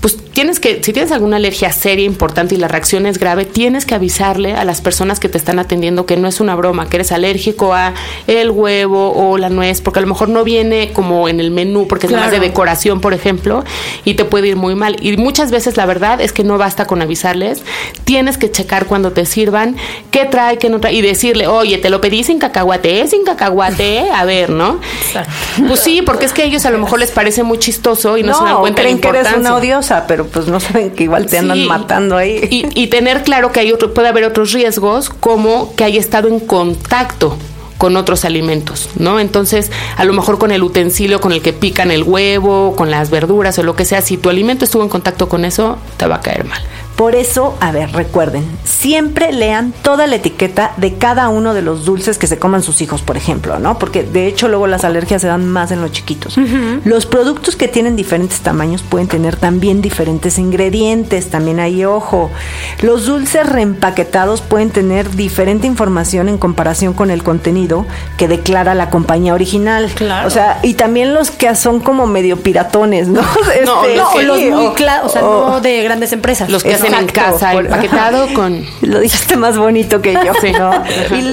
Pues 0.00 0.16
tienes 0.16 0.60
que, 0.60 0.82
si 0.82 0.92
tienes 0.92 1.12
alguna 1.12 1.36
alergia 1.36 1.72
seria, 1.72 2.04
importante 2.04 2.54
y 2.54 2.58
la 2.58 2.68
reacción 2.68 3.06
es 3.06 3.18
grave, 3.18 3.44
tienes 3.44 3.84
que 3.84 3.94
avisarle 3.94 4.54
a 4.54 4.64
las 4.64 4.80
personas 4.80 5.18
que 5.18 5.28
te 5.28 5.38
están 5.38 5.58
atendiendo 5.58 6.06
que 6.06 6.16
no 6.16 6.28
es 6.28 6.40
una 6.40 6.54
broma, 6.54 6.88
que 6.88 6.98
eres 6.98 7.12
alérgico 7.12 7.74
a 7.74 7.94
el 8.26 8.50
huevo 8.50 9.12
o 9.14 9.38
la 9.38 9.48
nuez, 9.48 9.80
porque 9.80 9.98
a 9.98 10.02
lo 10.02 10.08
mejor 10.08 10.28
no 10.28 10.44
viene 10.44 10.92
como 10.92 11.28
en 11.28 11.40
el 11.40 11.50
menú, 11.50 11.86
porque 11.88 12.06
es 12.06 12.12
más 12.12 12.30
de 12.30 12.40
decoración, 12.40 13.00
por 13.00 13.14
ejemplo, 13.14 13.64
y 14.04 14.14
te 14.14 14.24
puede 14.24 14.48
ir 14.48 14.56
muy 14.56 14.74
mal. 14.74 14.96
Y 15.00 15.16
muchas 15.16 15.50
veces 15.50 15.76
la 15.76 15.86
verdad 15.86 16.20
es 16.20 16.32
que 16.32 16.44
no 16.44 16.58
basta 16.58 16.86
con 16.86 17.02
avisarles, 17.02 17.62
tienes 18.04 18.38
que 18.38 18.50
checar 18.50 18.86
cuando 18.86 19.12
te 19.12 19.26
sirvan 19.26 19.76
qué 20.10 20.24
trae, 20.26 20.58
qué 20.58 20.68
no 20.70 20.80
trae, 20.80 20.94
y 20.94 21.02
decirle, 21.02 21.46
oye, 21.46 21.78
te 21.78 21.90
lo 21.90 22.00
pedí 22.00 22.09
pedí 22.10 22.24
sin 22.24 22.40
cacahuate, 22.40 23.06
sin 23.06 23.24
cacahuate, 23.24 24.10
a 24.10 24.24
ver, 24.24 24.50
¿no? 24.50 24.80
Pues 25.68 25.80
sí, 25.80 26.02
porque 26.02 26.24
es 26.24 26.32
que 26.32 26.42
a 26.42 26.44
ellos 26.44 26.66
a 26.66 26.70
lo 26.70 26.78
mejor 26.78 26.98
les 26.98 27.12
parece 27.12 27.44
muy 27.44 27.58
chistoso 27.58 28.18
y 28.18 28.24
no, 28.24 28.36
se 28.36 28.44
dan 28.44 28.56
cuenta 28.56 28.82
creen 28.82 29.00
que 29.00 29.08
eres 29.08 29.28
una 29.36 29.54
odiosa, 29.54 30.06
pero 30.08 30.26
pues 30.26 30.48
no 30.48 30.58
saben 30.58 30.90
que 30.90 31.04
igual 31.04 31.26
te 31.26 31.38
andan 31.38 31.66
matando 31.66 32.16
ahí. 32.16 32.48
Y, 32.50 32.66
y, 32.74 32.88
tener 32.88 33.22
claro 33.22 33.52
que 33.52 33.60
hay 33.60 33.72
otro, 33.72 33.94
puede 33.94 34.08
haber 34.08 34.24
otros 34.24 34.52
riesgos, 34.52 35.08
como 35.08 35.74
que 35.76 35.84
haya 35.84 36.00
estado 36.00 36.26
en 36.26 36.40
contacto 36.40 37.36
con 37.78 37.96
otros 37.96 38.24
alimentos, 38.24 38.90
¿no? 38.96 39.20
Entonces, 39.20 39.70
a 39.96 40.04
lo 40.04 40.12
mejor 40.12 40.38
con 40.38 40.50
el 40.50 40.62
utensilio 40.62 41.20
con 41.20 41.32
el 41.32 41.42
que 41.42 41.52
pican 41.52 41.92
el 41.92 42.02
huevo, 42.02 42.74
con 42.76 42.90
las 42.90 43.10
verduras 43.10 43.58
o 43.58 43.62
lo 43.62 43.76
que 43.76 43.84
sea, 43.84 44.02
si 44.02 44.16
tu 44.16 44.28
alimento 44.28 44.64
estuvo 44.64 44.82
en 44.82 44.88
contacto 44.88 45.28
con 45.28 45.44
eso, 45.44 45.78
te 45.96 46.06
va 46.06 46.16
a 46.16 46.20
caer 46.20 46.44
mal. 46.44 46.60
Por 47.00 47.14
eso, 47.14 47.56
a 47.60 47.72
ver, 47.72 47.92
recuerden, 47.92 48.44
siempre 48.62 49.32
lean 49.32 49.72
toda 49.72 50.06
la 50.06 50.16
etiqueta 50.16 50.72
de 50.76 50.98
cada 50.98 51.30
uno 51.30 51.54
de 51.54 51.62
los 51.62 51.86
dulces 51.86 52.18
que 52.18 52.26
se 52.26 52.38
coman 52.38 52.62
sus 52.62 52.82
hijos, 52.82 53.00
por 53.00 53.16
ejemplo, 53.16 53.58
¿no? 53.58 53.78
Porque 53.78 54.02
de 54.02 54.26
hecho 54.26 54.48
luego 54.48 54.66
las 54.66 54.84
alergias 54.84 55.22
se 55.22 55.28
dan 55.28 55.48
más 55.48 55.70
en 55.70 55.80
los 55.80 55.92
chiquitos. 55.92 56.36
Los 56.84 57.06
productos 57.06 57.56
que 57.56 57.68
tienen 57.68 57.96
diferentes 57.96 58.40
tamaños 58.40 58.82
pueden 58.82 59.08
tener 59.08 59.36
también 59.36 59.80
diferentes 59.80 60.38
ingredientes, 60.38 61.30
también 61.30 61.58
hay 61.58 61.86
ojo. 61.86 62.30
Los 62.82 63.06
dulces 63.06 63.48
reempaquetados 63.48 64.42
pueden 64.42 64.68
tener 64.68 65.10
diferente 65.16 65.66
información 65.66 66.28
en 66.28 66.36
comparación 66.36 66.92
con 66.92 67.10
el 67.10 67.22
contenido 67.22 67.86
que 68.18 68.28
declara 68.28 68.74
la 68.74 68.90
compañía 68.90 69.32
original. 69.32 69.90
Claro. 69.94 70.28
O 70.28 70.30
sea, 70.30 70.58
y 70.62 70.74
también 70.74 71.14
los 71.14 71.30
que 71.30 71.54
son 71.54 71.80
como 71.80 72.06
medio 72.06 72.36
piratones, 72.36 73.08
¿no? 73.08 73.22
no, 73.64 73.84
este, 73.86 74.22
los 74.22 74.38
muy 74.38 74.66
o 74.66 75.08
sea, 75.08 75.22
no 75.22 75.62
de 75.62 75.82
grandes 75.82 76.12
empresas. 76.12 76.50
Los 76.50 76.62
que 76.62 76.74
hacen 76.74 76.89
en 76.98 77.06
casa, 77.06 77.54
empaquetado 77.54 78.26
con... 78.34 78.64
Lo 78.82 79.00
dijiste 79.00 79.36
más 79.36 79.56
bonito 79.56 80.00
que 80.02 80.14
yo, 80.14 80.32
¿no? 80.58 80.82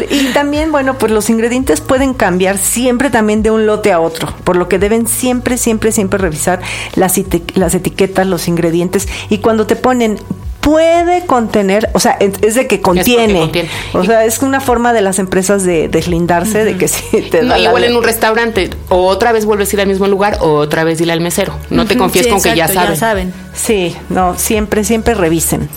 Y, 0.09 0.33
también, 0.33 0.71
bueno, 0.71 0.97
pues 0.97 1.11
los 1.11 1.29
ingredientes 1.29 1.81
pueden 1.81 2.13
cambiar 2.13 2.57
siempre 2.57 3.09
también 3.09 3.43
de 3.43 3.51
un 3.51 3.65
lote 3.65 3.91
a 3.91 3.99
otro, 3.99 4.33
por 4.43 4.55
lo 4.55 4.67
que 4.67 4.79
deben 4.79 5.07
siempre, 5.07 5.57
siempre, 5.57 5.91
siempre 5.91 6.19
revisar 6.19 6.61
las, 6.95 7.19
las 7.55 7.75
etiquetas, 7.75 8.27
los 8.27 8.47
ingredientes, 8.47 9.07
y 9.29 9.39
cuando 9.39 9.65
te 9.67 9.75
ponen 9.75 10.19
puede 10.67 11.25
contener, 11.25 11.89
o 11.93 11.99
sea, 12.01 12.17
es 12.19 12.55
de 12.55 12.67
que 12.67 12.81
contiene. 12.81 13.49
O 13.93 14.03
sea, 14.03 14.25
es 14.25 14.39
una 14.39 14.59
forma 14.59 14.91
de 14.91 14.99
las 14.99 15.17
empresas 15.17 15.63
de 15.63 15.87
deslindarse 15.87 16.65
de 16.65 16.77
que 16.77 16.87
si 16.89 17.21
te 17.21 17.45
da 17.45 17.57
igual 17.57 17.85
en 17.85 17.95
un 17.95 18.03
restaurante, 18.03 18.69
o 18.89 19.05
otra 19.05 19.31
vez 19.31 19.45
vuelves 19.45 19.71
a 19.71 19.77
ir 19.77 19.81
al 19.83 19.87
mismo 19.87 20.07
lugar, 20.07 20.39
o 20.41 20.55
otra 20.55 20.83
vez 20.83 20.99
ir 20.99 21.09
al 21.09 21.21
mesero. 21.21 21.57
No 21.69 21.85
te 21.85 21.95
confíes 21.95 22.27
con 22.27 22.41
que 22.41 22.53
ya 22.53 22.67
saben. 22.67 22.89
ya 22.89 22.95
saben. 22.97 23.33
Sí, 23.53 23.95
no, 24.09 24.37
siempre, 24.37 24.83
siempre 24.83 25.13
revisen. 25.13 25.69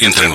Entre. 0.00 0.28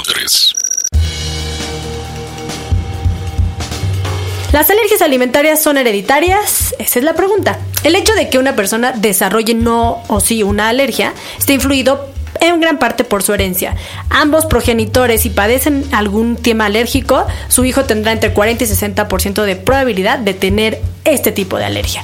¿Las 4.54 4.70
alergias 4.70 5.02
alimentarias 5.02 5.62
son 5.62 5.78
hereditarias? 5.78 6.74
Esa 6.80 7.00
es 7.00 7.04
la 7.04 7.14
pregunta. 7.14 7.60
El 7.84 7.94
hecho 7.96 8.14
de 8.14 8.30
que 8.30 8.38
una 8.38 8.56
persona 8.56 8.94
desarrolle 8.94 9.54
no 9.54 10.02
o 10.08 10.22
sí 10.22 10.44
una 10.44 10.70
alergia 10.70 11.14
está 11.38 11.52
influido 11.52 12.16
en 12.42 12.60
gran 12.60 12.80
parte 12.80 13.04
por 13.04 13.24
su 13.24 13.34
herencia. 13.34 13.76
Ambos 14.10 14.46
progenitores, 14.46 15.22
si 15.22 15.30
padecen 15.30 15.84
algún 15.92 16.36
tema 16.36 16.66
alérgico, 16.66 17.26
su 17.48 17.66
hijo 17.66 17.86
tendrá 17.86 18.12
entre 18.12 18.34
40 18.34 18.64
y 18.64 18.68
60% 18.68 19.44
de 19.44 19.56
probabilidad 19.56 20.20
de 20.20 20.34
tener 20.34 20.82
este 21.08 21.32
tipo 21.32 21.58
de 21.58 21.66
alergia. 21.66 22.04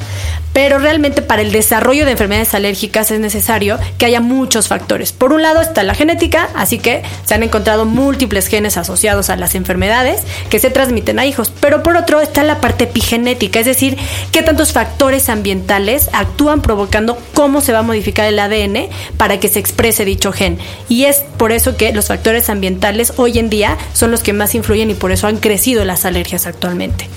Pero 0.53 0.77
realmente 0.77 1.23
para 1.23 1.41
el 1.41 1.51
desarrollo 1.51 2.05
de 2.05 2.11
enfermedades 2.11 2.53
alérgicas 2.53 3.09
es 3.09 3.19
necesario 3.19 3.79
que 3.97 4.05
haya 4.05 4.21
muchos 4.21 4.67
factores. 4.67 5.11
Por 5.11 5.33
un 5.33 5.41
lado 5.41 5.61
está 5.61 5.81
la 5.81 5.95
genética, 5.95 6.49
así 6.55 6.77
que 6.77 7.01
se 7.25 7.33
han 7.33 7.41
encontrado 7.41 7.85
múltiples 7.85 8.47
genes 8.47 8.77
asociados 8.77 9.31
a 9.31 9.35
las 9.35 9.55
enfermedades 9.55 10.21
que 10.49 10.59
se 10.59 10.69
transmiten 10.69 11.17
a 11.17 11.25
hijos. 11.25 11.51
Pero 11.59 11.81
por 11.81 11.97
otro 11.97 12.21
está 12.21 12.43
la 12.43 12.61
parte 12.61 12.83
epigenética, 12.83 13.59
es 13.59 13.65
decir, 13.65 13.97
qué 14.31 14.43
tantos 14.43 14.73
factores 14.73 15.27
ambientales 15.27 16.09
actúan 16.13 16.61
provocando 16.61 17.17
cómo 17.33 17.61
se 17.61 17.73
va 17.73 17.79
a 17.79 17.83
modificar 17.83 18.27
el 18.27 18.37
ADN 18.37 18.89
para 19.17 19.39
que 19.39 19.49
se 19.49 19.59
exprese 19.59 20.05
dicho 20.05 20.31
gen. 20.31 20.59
Y 20.87 21.05
es 21.05 21.23
por 21.37 21.51
eso 21.51 21.77
que 21.77 21.93
los 21.93 22.07
factores 22.07 22.49
ambientales 22.49 23.13
hoy 23.17 23.39
en 23.39 23.49
día 23.49 23.77
son 23.93 24.11
los 24.11 24.21
que 24.21 24.33
más 24.33 24.53
influyen 24.53 24.91
y 24.91 24.93
por 24.93 25.11
eso 25.11 25.25
han 25.25 25.37
crecido 25.37 25.83
las 25.83 26.05
alergias 26.05 26.45
actualmente. 26.45 27.09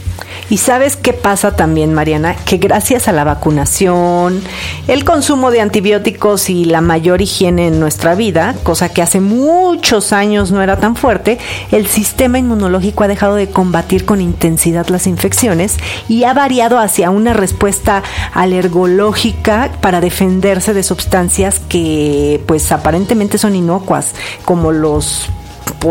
Y 0.49 0.59
sabes 0.59 0.97
qué 0.97 1.13
pasa 1.13 1.57
también, 1.57 1.93
Mariana, 1.93 2.37
que 2.37 2.59
gracias 2.59 3.09
a 3.09 3.13
la 3.13 3.25
vacunación, 3.25 4.41
el 4.87 5.05
consumo 5.05 5.51
de 5.51 5.61
antibióticos 5.61 6.51
y 6.51 6.65
la 6.65 6.81
mayor 6.81 7.21
higiene 7.21 7.67
en 7.67 7.81
nuestra 7.81 8.15
vida, 8.15 8.55
cosa 8.63 8.89
que 8.89 9.03
hace 9.03 9.21
muchos 9.21 10.13
años 10.13 10.53
no 10.53 10.63
era 10.63 10.79
tan 10.79 10.95
fuerte, 10.95 11.39
el 11.73 11.89
sistema 11.89 12.39
inmunológico 12.39 13.03
ha 13.03 13.09
dejado 13.09 13.35
de 13.35 13.51
combatir 13.51 14.05
con 14.05 14.21
intensidad 14.21 14.87
las 14.87 15.09
infecciones 15.09 15.79
y 16.09 16.23
ha 16.23 16.33
variado 16.33 16.79
hacia 16.79 17.11
una 17.11 17.33
respuesta 17.33 18.05
alergológica 18.33 19.73
para 19.81 20.01
defenderse 20.01 20.75
de 20.75 20.85
sustancias 20.85 21.61
que 21.69 22.41
pues 22.47 22.71
aparentemente 22.71 23.39
son 23.39 23.57
inocuas, 23.57 24.13
como 24.45 24.71
los 24.71 25.29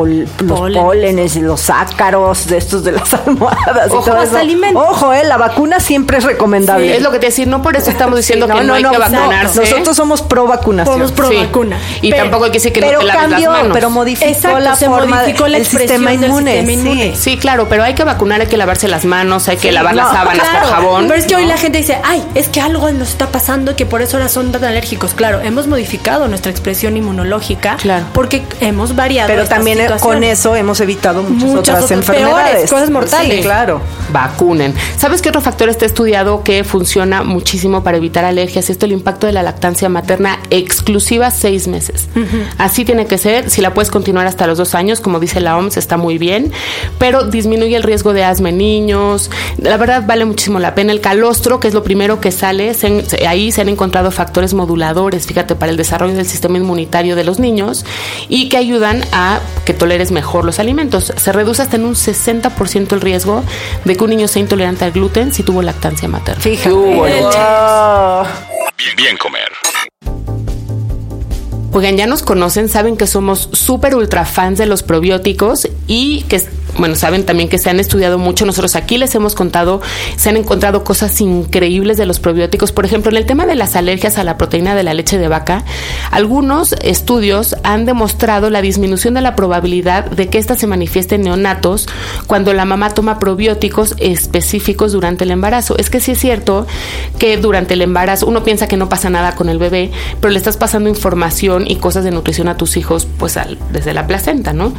los 0.04 0.72
pólenes 0.72 1.36
y 1.36 1.42
los 1.42 1.70
ácaros 1.70 2.48
de 2.48 2.58
estos 2.58 2.84
de 2.84 2.92
las 2.94 3.14
almohadas 3.28 3.92
Ojo, 3.92 4.02
y 4.02 4.06
todo 4.06 4.22
eso. 4.22 4.38
Ojo, 4.76 5.14
eh, 5.14 5.24
la 5.24 5.38
vacuna 5.38 5.80
siempre 5.80 6.18
es 6.18 6.24
recomendable. 6.24 6.96
es 6.96 7.02
lo 7.02 7.12
que 7.12 7.20
te 7.20 7.28
decir, 7.28 7.48
no 7.48 7.62
por 7.62 7.76
eso 7.76 7.90
estamos 7.90 8.16
diciendo 8.18 8.48
que 8.48 8.64
no, 8.64 8.74
hay 8.74 8.84
que 8.84 8.98
vacunarse. 8.98 9.60
nosotros 9.62 9.96
somos 9.96 10.22
pro 10.22 10.48
vacunación. 10.48 10.96
Somos 10.96 11.12
pro 11.12 11.30
vacuna. 11.34 11.80
Y 12.02 12.12
tampoco 12.12 12.46
hay 12.46 12.52
que 12.52 12.58
decir 12.58 12.74
que 12.74 12.82
no 12.82 12.88
te 12.88 13.06
laves 13.06 13.32
las 13.32 13.46
manos. 13.46 13.72
Pero 13.74 13.90
modificó 13.90 14.60
la 14.60 14.76
forma 14.76 15.22
modificó 15.22 15.48
la 15.48 15.58
el 15.58 15.66
sistema 15.66 16.14
inmune. 16.14 17.16
Sí. 17.16 17.38
claro, 17.38 17.68
pero 17.70 17.84
hay 17.84 17.94
que 17.94 18.04
vacunar, 18.04 18.42
hay 18.42 18.48
que 18.48 18.58
lavarse 18.58 18.88
las 18.88 19.06
manos, 19.06 19.48
hay 19.48 19.58
que 19.58 19.72
lavar 19.72 19.96
las 19.96 20.12
sábanas 20.12 20.48
con 20.48 20.70
jabón. 20.70 21.08
Pero 21.08 21.20
es 21.20 21.26
que 21.26 21.36
hoy 21.36 21.46
la 21.46 21.58
gente 21.58 21.78
dice, 21.78 22.00
ay, 22.04 22.24
es 22.36 22.50
que 22.50 22.62
algo 22.62 22.90
nos 22.92 23.10
está 23.10 23.28
pasando 23.28 23.72
y 23.72 23.76
que 23.76 23.86
por 23.86 24.02
eso 24.02 24.18
ahora 24.18 24.30
son 24.30 24.52
tan 24.52 24.64
alérgicos. 24.64 25.14
Claro, 25.14 25.42
hemos 25.42 25.68
modificado 25.68 26.28
nuestra 26.28 26.52
expresión 26.52 26.98
inmunológica 26.98 27.78
claro. 27.78 28.06
porque 28.14 28.44
hemos 28.60 28.96
variado. 28.96 29.28
Pero 29.28 29.48
también 29.48 29.80
con 30.02 30.24
eso 30.24 30.56
hemos 30.56 30.80
evitado 30.82 31.24
muchas, 31.24 31.78
otras, 31.78 31.92
enfermedades. 31.92 32.70
cosas 32.70 32.90
mortales. 32.90 33.44
claro. 33.44 33.82
Vacunen. 34.12 34.74
¿Sabes 34.98 35.22
qué 35.22 35.30
otro 35.30 35.42
factor 35.42 35.68
está 35.68 35.86
estudiado 35.86 36.44
que 36.44 36.64
funciona 36.64 37.24
muchísimo 37.24 37.84
para 37.84 37.98
evitar 37.98 38.24
alergias? 38.24 38.70
Esto 38.70 38.86
el 38.86 38.92
impacto 38.92 39.28
de 39.28 39.34
la 39.34 39.44
lactancia 39.44 39.90
materna 39.90 40.40
exclusiva 40.50 41.32
seis 41.32 41.68
meses. 41.68 42.08
Así 42.58 42.86
tiene 42.86 43.08
que 43.08 43.18
ser. 43.18 43.50
Si 43.50 43.62
la 43.62 43.74
puedes 43.74 43.92
continuar 43.92 44.28
hasta 44.28 44.48
los 44.48 44.58
dos 44.58 44.76
años, 44.76 45.00
como 45.00 45.20
dice 45.20 45.40
la 45.40 45.58
OMS, 45.58 45.78
está 45.78 45.98
muy 45.98 46.18
bien, 46.18 46.52
pero 47.00 47.24
disminuye 47.24 47.76
el 47.76 47.84
riesgo 47.84 48.14
de 48.14 48.24
asma 48.24 48.50
en 48.50 48.58
niños. 48.58 49.30
La 49.58 49.78
verdad 49.78 50.04
vale 50.06 50.26
muchísimo 50.26 50.60
la 50.60 50.76
pena. 50.76 50.92
El 50.92 51.02
calostro, 51.02 51.60
que 51.60 51.68
es 51.68 51.74
lo 51.74 51.84
primero 51.84 52.20
que 52.20 52.32
sale, 52.32 52.74
ahí 53.28 53.52
se 53.52 53.62
han 53.62 53.70
encontrado 53.70 54.12
factores 54.12 54.54
moduladores, 54.54 55.26
fíjate, 55.26 55.56
para 55.56 55.72
el 55.72 55.78
desarrollo 55.78 56.16
del 56.16 56.26
sistema 56.26 56.58
inmunitario 56.58 57.16
de 57.16 57.24
los 57.24 57.40
niños 57.40 57.86
y 58.30 58.50
que 58.50 58.58
ayudan 58.58 59.04
a 59.12 59.40
que 59.66 59.74
toleres 59.74 60.12
mejor 60.12 60.46
los 60.46 60.60
alimentos. 60.60 61.12
Se 61.16 61.32
reduce 61.32 61.62
hasta 61.62 61.76
en 61.76 61.86
un 61.86 61.96
60% 61.96 62.94
el 62.94 63.02
riesgo 63.02 63.44
de 63.84 63.98
que 63.98 64.04
un 64.04 64.12
niño 64.12 64.28
sea 64.28 64.42
intolerante 64.42 64.86
al 64.86 64.92
gluten 64.92 65.34
si 65.34 65.44
tuvo 65.44 65.62
lactancia 65.62 66.08
materna. 66.08 66.42
Fíjate. 66.42 66.76
Bien, 68.78 68.96
bien 68.96 69.18
comer. 69.18 69.50
Oigan, 71.72 71.98
ya 71.98 72.08
nos 72.08 72.24
conocen, 72.24 72.70
saben 72.70 72.96
que 72.96 73.06
somos 73.06 73.50
súper 73.52 73.96
ultra 73.96 74.24
fans 74.24 74.58
de 74.58 74.66
los 74.66 74.82
probióticos 74.82 75.68
y 75.88 76.22
que 76.24 76.42
bueno, 76.78 76.96
saben 76.96 77.26
también 77.26 77.50
que 77.50 77.58
se 77.58 77.70
han 77.70 77.80
estudiado 77.80 78.18
mucho. 78.18 78.46
Nosotros 78.46 78.76
aquí 78.76 78.98
les 78.98 79.16
hemos 79.16 79.36
contado, 79.36 79.82
se 80.18 80.30
han 80.30 80.38
encontrado 80.38 80.84
cosas 80.84 81.20
increíbles 81.22 81.98
de 81.98 82.06
los 82.06 82.20
probióticos. 82.20 82.72
Por 82.72 82.86
ejemplo, 82.86 83.12
en 83.12 83.18
el 83.18 83.26
tema 83.26 83.46
de 83.46 83.56
las 83.56 83.76
alergias 83.76 84.18
a 84.18 84.24
la 84.24 84.38
proteína 84.38 84.76
de 84.76 84.84
la 84.84 84.94
leche 84.94 85.18
de 85.18 85.28
vaca, 85.28 85.64
algunos 86.12 86.74
estudios 86.82 87.56
han 87.64 87.86
demostrado 87.86 88.50
la 88.50 88.62
disminución 88.62 89.14
de 89.14 89.22
la 89.22 89.36
probabilidad 89.36 90.06
de 90.06 90.28
que 90.28 90.38
ésta 90.38 90.56
se 90.56 90.68
manifieste 90.68 91.16
en 91.16 91.22
neonatos 91.22 91.88
cuando 92.28 92.54
la 92.54 92.66
mamá 92.66 92.94
toma 92.94 93.20
probióticos 93.20 93.96
específicos 94.00 94.92
durante 94.92 95.24
el 95.24 95.32
embarazo. 95.32 95.78
Es 95.78 95.90
que 95.90 96.00
sí 96.00 96.12
es 96.12 96.20
cierto 96.20 96.68
que 97.20 97.38
durante 97.38 97.76
el 97.76 97.82
embarazo 97.82 98.28
uno 98.28 98.44
piensa 98.44 98.68
que 98.68 98.78
no 98.78 98.90
pasa 98.90 99.10
nada 99.10 99.36
con 99.36 99.50
el 99.50 99.60
bebé, 99.60 99.92
pero 100.20 100.32
le 100.32 100.38
estás 100.38 100.58
pasando 100.58 100.90
información 100.90 101.66
y 101.68 101.78
cosas 101.78 102.04
de 102.04 102.12
nutrición 102.12 102.48
a 102.48 102.58
tus 102.58 102.78
hijos 102.78 103.08
pues 103.18 103.40
desde 103.72 103.94
la 103.94 104.08
placenta, 104.08 104.54
¿no? 104.54 104.74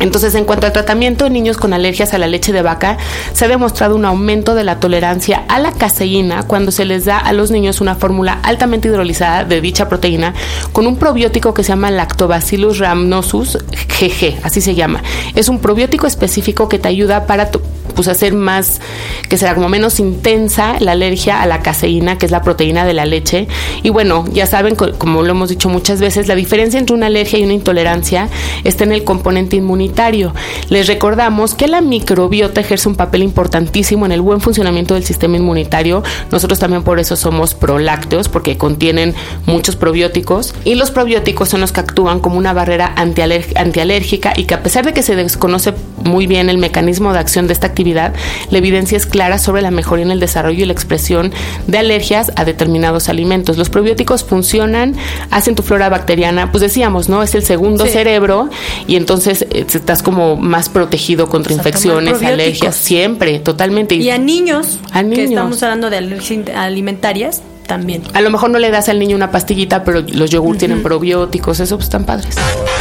Entonces, 0.00 0.34
en 0.34 0.44
cuanto 0.44 0.66
al 0.66 0.72
tratamiento 0.72 1.24
de 1.24 1.30
niños 1.30 1.56
con 1.56 1.72
alergias 1.72 2.12
a 2.14 2.18
la 2.18 2.26
leche 2.26 2.52
de 2.52 2.62
vaca, 2.62 2.98
se 3.32 3.44
ha 3.44 3.48
demostrado 3.48 3.94
un 3.94 4.04
aumento 4.04 4.54
de 4.54 4.64
la 4.64 4.80
tolerancia 4.80 5.44
a 5.48 5.58
la 5.58 5.72
caseína 5.72 6.42
cuando 6.42 6.72
se 6.72 6.84
les 6.84 7.04
da 7.04 7.18
a 7.18 7.32
los 7.32 7.50
niños 7.50 7.80
una 7.80 7.94
fórmula 7.94 8.40
altamente 8.42 8.88
hidrolizada 8.88 9.44
de 9.44 9.60
dicha 9.60 9.88
proteína 9.88 10.34
con 10.72 10.86
un 10.86 10.96
probiótico 10.96 11.54
que 11.54 11.62
se 11.62 11.68
llama 11.68 11.90
Lactobacillus 11.90 12.78
rhamnosus 12.78 13.58
GG, 14.00 14.40
así 14.42 14.60
se 14.60 14.74
llama. 14.74 15.02
Es 15.34 15.48
un 15.48 15.60
probiótico 15.60 16.06
específico 16.06 16.68
que 16.68 16.78
te 16.78 16.88
ayuda 16.88 17.26
para 17.26 17.50
pues 17.92 18.08
hacer 18.08 18.34
más, 18.34 18.80
que 19.28 19.38
será 19.38 19.54
como 19.54 19.68
menos 19.68 20.00
intensa 20.00 20.76
la 20.80 20.92
alergia 20.92 21.42
a 21.42 21.46
la 21.46 21.60
caseína, 21.60 22.18
que 22.18 22.26
es 22.26 22.32
la 22.32 22.42
proteína 22.42 22.84
de 22.84 22.94
la 22.94 23.06
leche. 23.06 23.48
Y 23.82 23.90
bueno, 23.90 24.24
ya 24.32 24.46
saben, 24.46 24.74
como 24.74 25.22
lo 25.22 25.30
hemos 25.30 25.48
dicho 25.48 25.68
muchas 25.68 26.00
veces, 26.00 26.28
la 26.28 26.34
diferencia 26.34 26.78
entre 26.78 26.94
una 26.94 27.06
alergia 27.06 27.38
y 27.38 27.44
una 27.44 27.54
intolerancia 27.54 28.28
está 28.64 28.84
en 28.84 28.92
el 28.92 29.04
componente 29.04 29.56
inmunitario. 29.56 30.34
Les 30.68 30.86
recordamos 30.86 31.54
que 31.54 31.68
la 31.68 31.80
microbiota 31.80 32.60
ejerce 32.60 32.88
un 32.88 32.96
papel 32.96 33.22
importantísimo 33.22 34.06
en 34.06 34.12
el 34.12 34.20
buen 34.20 34.40
funcionamiento 34.40 34.94
del 34.94 35.04
sistema 35.04 35.36
inmunitario. 35.36 36.02
Nosotros 36.30 36.58
también 36.58 36.82
por 36.82 36.98
eso 36.98 37.16
somos 37.16 37.54
prolácteos, 37.54 38.28
porque 38.28 38.56
contienen 38.56 39.14
muchos 39.46 39.76
probióticos. 39.76 40.54
Y 40.64 40.74
los 40.74 40.90
probióticos 40.90 41.48
son 41.48 41.60
los 41.60 41.72
que 41.72 41.80
actúan 41.80 42.20
como 42.20 42.38
una 42.38 42.52
barrera 42.52 42.92
antialérgica 42.96 44.32
y 44.36 44.44
que 44.44 44.54
a 44.54 44.62
pesar 44.62 44.84
de 44.84 44.92
que 44.92 45.02
se 45.02 45.16
desconoce 45.16 45.74
muy 46.04 46.26
bien 46.26 46.48
el 46.48 46.58
mecanismo 46.58 47.12
de 47.12 47.18
acción 47.18 47.46
de 47.46 47.52
esta 47.52 47.66
actividad, 47.66 47.79
la 47.84 48.12
evidencia 48.58 48.96
es 48.96 49.06
clara 49.06 49.38
sobre 49.38 49.62
la 49.62 49.70
mejoría 49.70 50.04
en 50.04 50.10
el 50.10 50.20
desarrollo 50.20 50.62
y 50.62 50.66
la 50.66 50.72
expresión 50.72 51.32
de 51.66 51.78
alergias 51.78 52.32
a 52.36 52.44
determinados 52.44 53.08
alimentos. 53.08 53.56
Los 53.56 53.70
probióticos 53.70 54.24
funcionan, 54.24 54.94
hacen 55.30 55.54
tu 55.54 55.62
flora 55.62 55.88
bacteriana, 55.88 56.50
pues 56.50 56.62
decíamos, 56.62 57.08
¿no? 57.08 57.22
Es 57.22 57.34
el 57.34 57.44
segundo 57.44 57.86
cerebro 57.86 58.48
y 58.86 58.96
entonces 58.96 59.42
eh, 59.50 59.66
estás 59.72 60.02
como 60.02 60.36
más 60.36 60.68
protegido 60.68 61.28
contra 61.28 61.52
infecciones, 61.52 62.22
alergias, 62.22 62.76
siempre, 62.76 63.38
totalmente. 63.38 63.94
Y 63.94 64.10
a 64.10 64.18
niños, 64.18 64.78
a 64.92 65.02
niños. 65.02 65.16
que 65.16 65.24
estamos 65.24 65.62
hablando 65.62 65.90
de 65.90 65.98
alergias 65.98 66.48
alimentarias, 66.54 67.42
también. 67.70 68.02
A 68.14 68.20
lo 68.20 68.30
mejor 68.30 68.50
no 68.50 68.58
le 68.58 68.68
das 68.72 68.88
al 68.88 68.98
niño 68.98 69.14
una 69.14 69.30
pastillita, 69.30 69.84
pero 69.84 70.00
los 70.00 70.28
yogur 70.28 70.58
tienen 70.58 70.82
probióticos, 70.82 71.60
eso 71.60 71.76
pues 71.76 71.86
están 71.86 72.04
padres. 72.04 72.34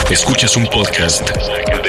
Escuchas 0.10 0.58
un 0.58 0.66
podcast. 0.66 1.30
De 1.30 1.89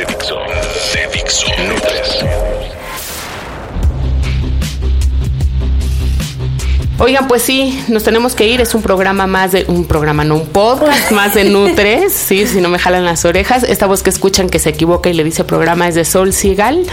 Oigan, 7.03 7.29
pues 7.29 7.41
sí, 7.41 7.83
nos 7.89 8.03
tenemos 8.03 8.35
que 8.35 8.47
ir. 8.47 8.61
Es 8.61 8.75
un 8.75 8.83
programa 8.83 9.27
más 9.27 9.53
de. 9.53 9.65
Un 9.69 9.87
programa, 9.87 10.23
no 10.23 10.35
un 10.35 10.47
podcast 10.47 11.11
más 11.13 11.35
de 11.35 11.45
Nutres. 11.45 12.13
Sí, 12.13 12.47
si 12.47 12.61
no 12.61 12.69
me 12.69 12.79
jalan 12.79 13.07
las 13.07 13.25
orejas. 13.25 13.63
Esta 13.63 13.87
voz 13.87 14.03
que 14.03 14.11
escuchan 14.11 14.51
que 14.51 14.59
se 14.59 14.69
equivoca 14.69 15.09
y 15.09 15.15
le 15.15 15.25
dice 15.25 15.45
programa 15.45 15.89
es 15.89 15.95
de 15.95 16.05
Sol 16.05 16.35
Sigal. 16.35 16.85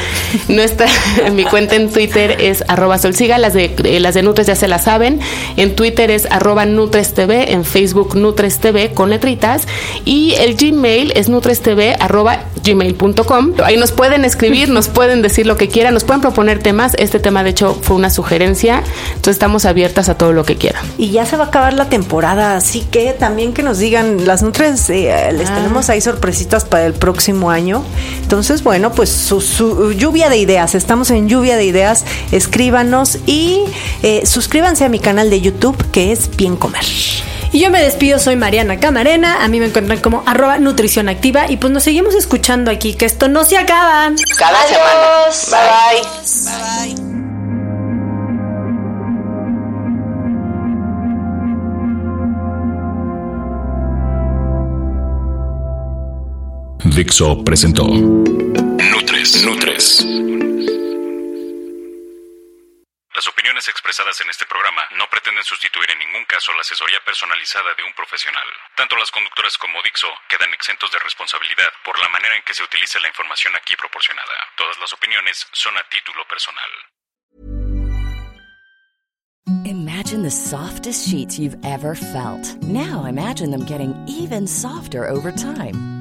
Nuestra, 0.48 0.88
mi 1.34 1.44
cuenta 1.44 1.76
en 1.76 1.92
Twitter 1.92 2.38
es 2.40 2.64
arroba 2.70 3.00
Sol 3.00 3.16
Sigal. 3.16 3.42
Las 3.42 3.54
de, 3.54 3.76
eh, 3.84 4.00
las 4.00 4.14
de 4.14 4.24
Nutres 4.24 4.48
ya 4.48 4.56
se 4.56 4.70
las 4.70 4.86
saben. 4.86 5.20
En 5.58 5.76
Twitter 5.76 6.10
es 6.10 6.26
arroba 6.32 6.66
Nutres 6.66 7.14
TV. 7.14 7.52
En 7.52 7.66
Facebook 7.66 8.16
Nutres 8.16 8.60
TV 8.60 8.94
con 8.94 9.10
letritas. 9.10 9.68
Y 10.06 10.36
el 10.36 10.56
Gmail 10.56 11.12
es 11.18 11.28
TV 11.62 11.98
arroba 12.00 12.46
gmail.com. 12.64 13.54
Ahí 13.62 13.76
nos 13.76 13.92
pueden 13.92 14.24
escribir, 14.24 14.70
nos 14.70 14.88
pueden 14.88 15.22
decir 15.22 15.46
lo 15.46 15.58
que 15.58 15.68
quieran, 15.68 15.94
nos 15.94 16.06
pueden 16.06 16.22
proponer 16.22 16.60
temas. 16.60 16.94
Este 16.98 17.20
tema, 17.20 17.44
de 17.44 17.50
hecho, 17.50 17.78
fue 17.82 17.98
una 17.98 18.10
sugerencia. 18.10 18.84
Entonces 19.10 19.36
estamos 19.36 19.66
abiertos 19.66 19.98
a 20.10 20.18
todo 20.18 20.34
lo 20.34 20.44
que 20.44 20.56
quieran. 20.56 20.86
Y 20.98 21.12
ya 21.12 21.26
se 21.26 21.38
va 21.38 21.46
a 21.46 21.48
acabar 21.48 21.74
la 21.74 21.90
temporada, 21.90 22.56
así 22.56 22.82
que 22.82 23.14
también 23.14 23.54
que 23.54 23.64
nos 23.64 23.80
digan, 23.80 24.26
las 24.26 24.44
nutres, 24.44 24.90
eh, 24.90 25.32
les 25.34 25.50
ah. 25.50 25.56
tenemos 25.56 25.90
ahí 25.90 26.02
sorpresitas 26.02 26.66
para 26.66 26.86
el 26.86 26.94
próximo 26.94 27.50
año. 27.50 27.84
Entonces, 28.22 28.64
bueno, 28.64 28.92
pues 28.92 29.10
su, 29.10 29.94
lluvia 29.94 30.30
de 30.30 30.38
ideas, 30.38 30.76
estamos 30.76 31.12
en 31.12 31.28
lluvia 31.28 31.58
de 31.58 31.66
ideas, 31.66 32.06
escríbanos 32.32 33.20
y 33.26 33.64
eh, 34.04 34.26
suscríbanse 34.26 34.86
a 34.86 34.90
mi 34.90 35.00
canal 35.00 35.30
de 35.30 35.42
YouTube 35.42 35.78
que 35.92 36.12
es 36.12 36.36
Bien 36.36 36.56
Comer. 36.56 36.86
Y 37.52 37.60
yo 37.60 37.72
me 37.72 37.82
despido, 37.82 38.20
soy 38.20 38.36
Mariana 38.36 38.80
Camarena, 38.80 39.44
a 39.44 39.48
mí 39.48 39.60
me 39.60 39.68
encuentran 39.68 40.00
como 40.00 40.24
arroba 40.26 40.60
nutrición 40.60 41.10
activa 41.10 41.50
y 41.50 41.58
pues 41.58 41.72
nos 41.72 41.84
seguimos 41.84 42.14
escuchando 42.16 42.72
aquí, 42.72 42.94
que 42.94 43.06
esto 43.06 43.28
no 43.30 43.46
se 43.46 43.58
acaba. 43.58 44.12
Cada 44.38 44.68
semana. 44.68 46.04
bye. 46.84 46.96
bye. 46.96 47.07
Dixo 56.98 57.46
presentó 57.46 57.86
Nutres. 57.86 59.46
Nutres. 59.46 60.02
Las 63.14 63.28
opiniones 63.28 63.68
expresadas 63.70 64.20
en 64.22 64.30
este 64.32 64.48
programa 64.48 64.82
no 64.98 65.06
pretenden 65.08 65.44
sustituir 65.44 65.92
en 65.92 66.00
ningún 66.00 66.26
caso 66.26 66.52
la 66.54 66.62
asesoría 66.62 66.98
personalizada 67.06 67.76
de 67.78 67.84
un 67.84 67.94
profesional. 67.94 68.48
Tanto 68.76 68.96
las 68.98 69.12
conductoras 69.12 69.60
como 69.60 69.78
Dixo 69.84 70.10
quedan 70.28 70.52
exentos 70.56 70.92
de 70.92 70.98
responsabilidad 70.98 71.70
por 71.86 72.00
la 72.02 72.10
manera 72.10 72.36
en 72.36 72.42
que 72.42 72.56
se 72.56 72.64
utiliza 72.64 72.98
la 72.98 73.10
información 73.10 73.56
aquí 73.56 73.76
proporcionada. 73.76 74.34
Todas 74.58 74.80
las 74.80 74.92
opiniones 74.92 75.46
son 75.52 75.78
a 75.78 75.84
título 75.94 76.26
personal. 76.26 76.72
Imagine 79.66 80.24
the 80.24 80.32
softest 80.32 81.08
sheets 81.08 81.38
you've 81.38 81.60
ever 81.64 81.94
felt. 81.94 82.58
Now 82.64 83.06
imagine 83.06 83.52
them 83.52 83.66
getting 83.66 83.94
even 84.08 84.48
softer 84.48 85.08
over 85.08 85.32
time. 85.32 85.97